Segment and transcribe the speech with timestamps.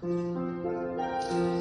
[0.00, 1.57] 嗯。